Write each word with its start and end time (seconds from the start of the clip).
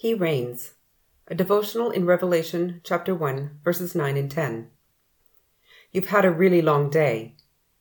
He 0.00 0.14
reigns. 0.14 0.74
A 1.26 1.34
devotional 1.34 1.90
in 1.90 2.06
Revelation 2.06 2.80
chapter 2.84 3.16
1, 3.16 3.58
verses 3.64 3.96
9 3.96 4.16
and 4.16 4.30
10. 4.30 4.70
You've 5.90 6.06
had 6.06 6.24
a 6.24 6.30
really 6.30 6.62
long 6.62 6.88
day. 6.88 7.34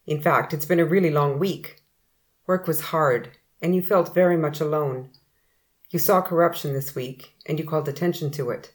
In 0.08 0.20
fact, 0.20 0.52
it's 0.52 0.66
been 0.66 0.80
a 0.80 0.86
really 0.86 1.12
long 1.12 1.38
week. 1.38 1.84
Work 2.48 2.66
was 2.66 2.90
hard, 2.90 3.38
and 3.62 3.76
you 3.76 3.84
felt 3.84 4.16
very 4.16 4.36
much 4.36 4.60
alone. 4.60 5.12
You 5.92 6.00
saw 6.00 6.24
corruption 6.24 6.74
this 6.74 6.96
week, 6.96 7.36
and 7.46 7.60
you 7.60 7.66
called 7.66 7.88
attention 7.88 8.32
to 8.32 8.50
it. 8.50 8.74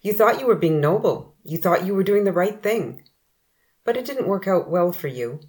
You 0.00 0.12
thought 0.12 0.38
you 0.38 0.46
were 0.46 0.54
being 0.54 0.80
noble. 0.80 1.34
You 1.42 1.58
thought 1.58 1.84
you 1.84 1.96
were 1.96 2.04
doing 2.04 2.22
the 2.22 2.30
right 2.30 2.62
thing. 2.62 3.02
But 3.82 3.96
it 3.96 4.04
didn't 4.04 4.28
work 4.28 4.46
out 4.46 4.70
well 4.70 4.92
for 4.92 5.08
you. 5.08 5.40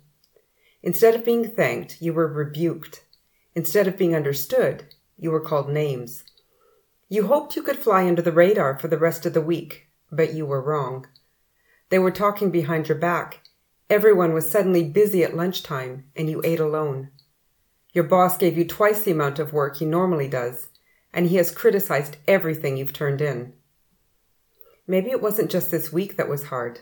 Instead 0.82 1.14
of 1.14 1.24
being 1.24 1.48
thanked, 1.48 2.02
you 2.02 2.12
were 2.12 2.28
rebuked. 2.28 3.06
Instead 3.54 3.88
of 3.88 3.98
being 3.98 4.16
understood, 4.16 4.96
you 5.16 5.30
were 5.30 5.40
called 5.40 5.70
names. 5.70 6.24
You 7.08 7.28
hoped 7.28 7.56
you 7.56 7.62
could 7.62 7.78
fly 7.78 8.08
under 8.08 8.22
the 8.22 8.32
radar 8.32 8.80
for 8.80 8.88
the 8.88 8.98
rest 8.98 9.26
of 9.26 9.34
the 9.34 9.42
week, 9.42 9.90
but 10.12 10.34
you 10.34 10.46
were 10.46 10.62
wrong. 10.62 11.06
They 11.90 12.00
were 12.00 12.12
talking 12.12 12.50
behind 12.50 12.88
your 12.88 12.98
back. 12.98 13.42
Everyone 13.90 14.34
was 14.34 14.50
suddenly 14.50 14.84
busy 14.84 15.24
at 15.24 15.36
lunchtime, 15.36 16.06
and 16.16 16.30
you 16.30 16.42
ate 16.44 16.60
alone. 16.60 17.12
Your 17.94 18.06
boss 18.06 18.38
gave 18.38 18.58
you 18.58 18.66
twice 18.66 19.04
the 19.04 19.12
amount 19.12 19.38
of 19.38 19.54
work 19.54 19.78
he 19.78 19.86
normally 19.86 20.28
does, 20.28 20.70
and 21.14 21.28
he 21.28 21.36
has 21.36 21.52
criticized 21.52 22.18
everything 22.28 22.76
you've 22.76 22.92
turned 22.92 23.22
in. 23.22 23.54
Maybe 24.88 25.12
it 25.12 25.22
wasn't 25.22 25.52
just 25.52 25.70
this 25.70 25.94
week 25.94 26.18
that 26.18 26.28
was 26.28 26.46
hard. 26.46 26.80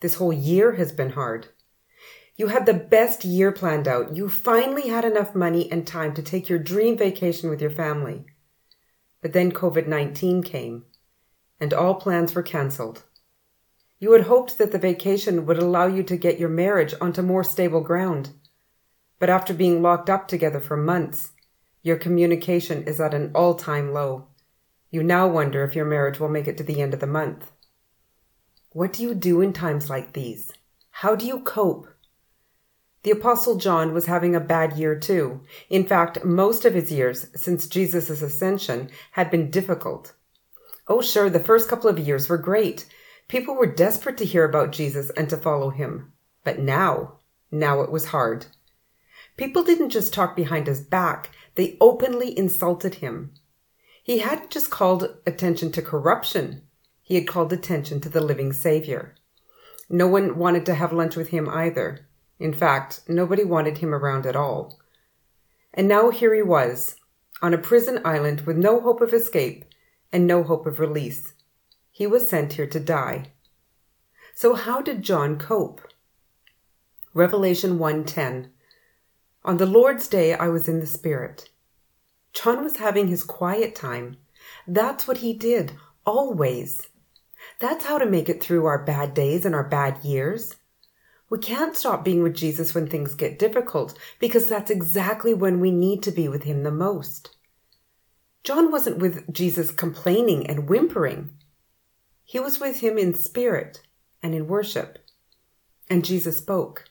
This 0.00 0.14
whole 0.14 0.32
year 0.32 0.76
has 0.76 0.92
been 0.92 1.10
hard. 1.10 1.48
You 2.36 2.48
had 2.48 2.66
the 2.66 2.74
best 2.74 3.24
year 3.24 3.50
planned 3.50 3.88
out. 3.88 4.14
You 4.14 4.28
finally 4.28 4.88
had 4.88 5.04
enough 5.04 5.34
money 5.34 5.70
and 5.72 5.86
time 5.86 6.14
to 6.14 6.22
take 6.22 6.48
your 6.48 6.58
dream 6.58 6.96
vacation 6.96 7.50
with 7.50 7.60
your 7.60 7.70
family. 7.70 8.26
But 9.26 9.32
then 9.32 9.50
COVID 9.50 9.88
19 9.88 10.44
came, 10.44 10.84
and 11.58 11.74
all 11.74 11.96
plans 11.96 12.32
were 12.32 12.44
cancelled. 12.44 13.02
You 13.98 14.12
had 14.12 14.26
hoped 14.26 14.56
that 14.56 14.70
the 14.70 14.78
vacation 14.78 15.46
would 15.46 15.58
allow 15.58 15.88
you 15.88 16.04
to 16.04 16.16
get 16.16 16.38
your 16.38 16.48
marriage 16.48 16.94
onto 17.00 17.22
more 17.22 17.42
stable 17.42 17.80
ground. 17.80 18.30
But 19.18 19.28
after 19.28 19.52
being 19.52 19.82
locked 19.82 20.08
up 20.08 20.28
together 20.28 20.60
for 20.60 20.76
months, 20.76 21.32
your 21.82 21.96
communication 21.96 22.84
is 22.84 23.00
at 23.00 23.14
an 23.14 23.32
all 23.34 23.56
time 23.56 23.92
low. 23.92 24.28
You 24.92 25.02
now 25.02 25.26
wonder 25.26 25.64
if 25.64 25.74
your 25.74 25.86
marriage 25.86 26.20
will 26.20 26.28
make 26.28 26.46
it 26.46 26.56
to 26.58 26.62
the 26.62 26.80
end 26.80 26.94
of 26.94 27.00
the 27.00 27.08
month. 27.08 27.50
What 28.70 28.92
do 28.92 29.02
you 29.02 29.12
do 29.12 29.40
in 29.40 29.52
times 29.52 29.90
like 29.90 30.12
these? 30.12 30.52
How 31.02 31.16
do 31.16 31.26
you 31.26 31.40
cope? 31.40 31.88
The 33.06 33.12
Apostle 33.12 33.54
John 33.54 33.94
was 33.94 34.06
having 34.06 34.34
a 34.34 34.40
bad 34.40 34.76
year 34.76 34.98
too. 34.98 35.42
In 35.70 35.86
fact, 35.86 36.24
most 36.24 36.64
of 36.64 36.74
his 36.74 36.90
years 36.90 37.28
since 37.36 37.68
Jesus' 37.68 38.20
ascension 38.20 38.90
had 39.12 39.30
been 39.30 39.48
difficult. 39.48 40.14
Oh, 40.88 41.00
sure, 41.00 41.30
the 41.30 41.38
first 41.38 41.68
couple 41.68 41.88
of 41.88 42.00
years 42.00 42.28
were 42.28 42.36
great. 42.36 42.84
People 43.28 43.54
were 43.54 43.72
desperate 43.72 44.16
to 44.16 44.24
hear 44.24 44.44
about 44.44 44.72
Jesus 44.72 45.10
and 45.10 45.30
to 45.30 45.36
follow 45.36 45.70
him. 45.70 46.14
But 46.42 46.58
now, 46.58 47.20
now 47.52 47.80
it 47.82 47.92
was 47.92 48.06
hard. 48.06 48.46
People 49.36 49.62
didn't 49.62 49.90
just 49.90 50.12
talk 50.12 50.34
behind 50.34 50.66
his 50.66 50.80
back, 50.80 51.30
they 51.54 51.76
openly 51.80 52.36
insulted 52.36 52.96
him. 52.96 53.34
He 54.02 54.18
hadn't 54.18 54.50
just 54.50 54.68
called 54.68 55.16
attention 55.24 55.70
to 55.70 55.80
corruption, 55.80 56.62
he 57.02 57.14
had 57.14 57.28
called 57.28 57.52
attention 57.52 58.00
to 58.00 58.08
the 58.08 58.20
living 58.20 58.52
Savior. 58.52 59.14
No 59.88 60.08
one 60.08 60.36
wanted 60.36 60.66
to 60.66 60.74
have 60.74 60.92
lunch 60.92 61.14
with 61.14 61.28
him 61.28 61.48
either. 61.48 62.08
In 62.38 62.52
fact, 62.52 63.00
nobody 63.08 63.44
wanted 63.44 63.78
him 63.78 63.94
around 63.94 64.26
at 64.26 64.36
all. 64.36 64.78
And 65.72 65.88
now 65.88 66.10
here 66.10 66.34
he 66.34 66.42
was, 66.42 66.96
on 67.42 67.54
a 67.54 67.58
prison 67.58 68.00
island 68.04 68.42
with 68.42 68.56
no 68.56 68.80
hope 68.80 69.00
of 69.00 69.12
escape 69.12 69.64
and 70.12 70.26
no 70.26 70.42
hope 70.42 70.66
of 70.66 70.80
release. 70.80 71.34
He 71.90 72.06
was 72.06 72.28
sent 72.28 72.54
here 72.54 72.66
to 72.66 72.80
die. 72.80 73.32
So 74.34 74.54
how 74.54 74.82
did 74.82 75.02
John 75.02 75.38
cope? 75.38 75.80
Revelation 77.14 77.78
1:10 77.78 78.50
On 79.44 79.56
the 79.56 79.64
Lord's 79.64 80.08
day 80.08 80.34
I 80.34 80.48
was 80.48 80.68
in 80.68 80.80
the 80.80 80.86
spirit. 80.86 81.48
John 82.34 82.62
was 82.62 82.76
having 82.76 83.08
his 83.08 83.24
quiet 83.24 83.74
time. 83.74 84.18
That's 84.66 85.08
what 85.08 85.18
he 85.18 85.32
did, 85.32 85.72
always. 86.04 86.88
That's 87.58 87.86
how 87.86 87.96
to 87.96 88.04
make 88.04 88.28
it 88.28 88.42
through 88.42 88.66
our 88.66 88.84
bad 88.84 89.14
days 89.14 89.46
and 89.46 89.54
our 89.54 89.64
bad 89.64 90.04
years. 90.04 90.56
We 91.28 91.38
can't 91.38 91.76
stop 91.76 92.04
being 92.04 92.22
with 92.22 92.36
Jesus 92.36 92.74
when 92.74 92.86
things 92.86 93.14
get 93.14 93.38
difficult 93.38 93.98
because 94.20 94.48
that's 94.48 94.70
exactly 94.70 95.34
when 95.34 95.58
we 95.58 95.72
need 95.72 96.02
to 96.04 96.12
be 96.12 96.28
with 96.28 96.44
him 96.44 96.62
the 96.62 96.70
most. 96.70 97.36
John 98.44 98.70
wasn't 98.70 98.98
with 98.98 99.32
Jesus 99.32 99.72
complaining 99.72 100.46
and 100.46 100.68
whimpering. 100.68 101.30
He 102.24 102.38
was 102.38 102.60
with 102.60 102.78
him 102.80 102.96
in 102.96 103.14
spirit 103.14 103.82
and 104.22 104.34
in 104.34 104.46
worship. 104.46 104.98
And 105.90 106.04
Jesus 106.04 106.36
spoke. 106.36 106.84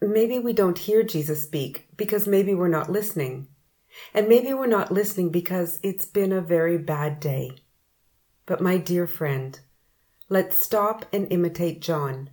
Maybe 0.00 0.38
we 0.40 0.52
don't 0.52 0.78
hear 0.78 1.04
Jesus 1.04 1.42
speak 1.42 1.86
because 1.96 2.26
maybe 2.26 2.52
we're 2.52 2.68
not 2.68 2.90
listening. 2.90 3.46
And 4.12 4.28
maybe 4.28 4.52
we're 4.52 4.66
not 4.66 4.92
listening 4.92 5.30
because 5.30 5.78
it's 5.82 6.04
been 6.04 6.32
a 6.32 6.40
very 6.40 6.78
bad 6.78 7.20
day. 7.20 7.52
But 8.44 8.60
my 8.60 8.76
dear 8.76 9.06
friend, 9.06 9.58
let's 10.28 10.56
stop 10.56 11.06
and 11.12 11.32
imitate 11.32 11.80
John. 11.80 12.30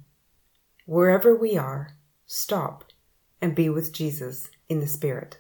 Wherever 0.86 1.36
we 1.36 1.58
are, 1.58 1.96
stop 2.26 2.84
and 3.42 3.56
be 3.56 3.70
with 3.70 3.94
Jesus 3.94 4.50
in 4.68 4.80
the 4.80 4.88
Spirit. 4.88 5.40